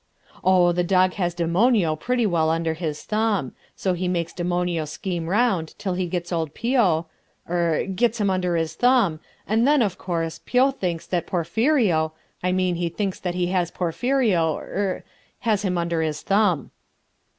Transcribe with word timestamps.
"Oh, 0.43 0.71
the 0.71 0.83
Dog 0.83 1.13
has 1.13 1.35
Demonio 1.35 1.95
pretty 1.95 2.25
well 2.25 2.49
under 2.49 2.73
his 2.73 3.03
thumb, 3.03 3.53
so 3.75 3.93
he 3.93 4.07
makes 4.07 4.33
Demonio 4.33 4.85
scheme 4.85 5.27
round 5.27 5.75
till 5.77 5.93
he 5.93 6.07
gets 6.07 6.31
old 6.31 6.55
Pio 6.55 7.05
er 7.47 7.85
gets 7.85 8.19
him 8.19 8.27
under 8.31 8.55
his 8.55 8.73
thumb, 8.73 9.19
and 9.47 9.67
then, 9.67 9.83
of 9.83 9.99
course, 9.99 10.39
Pio 10.39 10.71
thinks 10.71 11.05
that 11.05 11.27
Porphirio 11.27 12.13
I 12.41 12.51
mean 12.51 12.77
he 12.77 12.89
thinks 12.89 13.19
that 13.19 13.35
he 13.35 13.51
has 13.53 13.69
Porphirio 13.69 14.57
er 14.57 15.03
has 15.41 15.61
him 15.61 15.77
under 15.77 16.01
his 16.01 16.23
thumb." 16.23 16.71